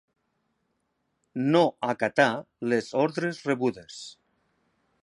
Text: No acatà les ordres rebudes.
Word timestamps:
No 1.57 1.61
acatà 1.93 2.27
les 2.73 2.91
ordres 3.07 3.45
rebudes. 3.53 4.03